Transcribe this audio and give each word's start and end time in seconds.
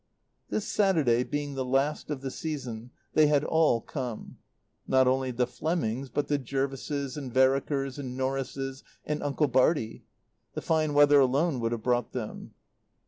This 0.49 0.67
Saturday 0.67 1.23
being 1.23 1.53
the 1.53 1.63
last 1.63 2.09
of 2.09 2.21
the 2.21 2.31
season, 2.31 2.89
they 3.13 3.27
had 3.27 3.43
all 3.43 3.81
come; 3.81 4.39
not 4.87 5.07
only 5.07 5.29
the 5.29 5.45
Flemings, 5.45 6.09
but 6.09 6.27
the 6.27 6.39
Jervises 6.39 7.17
and 7.17 7.31
Verekers 7.31 7.99
and 7.99 8.17
Norrises, 8.17 8.81
and 9.05 9.21
Uncle 9.21 9.47
Bartie. 9.47 10.03
The 10.55 10.61
fine 10.63 10.95
weather 10.95 11.19
alone 11.19 11.59
would 11.59 11.71
have 11.71 11.83
brought 11.83 12.13
them. 12.13 12.55